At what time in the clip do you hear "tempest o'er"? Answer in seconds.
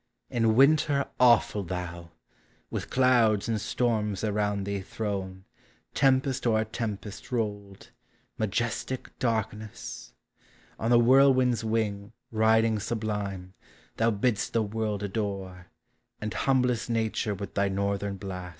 5.93-6.65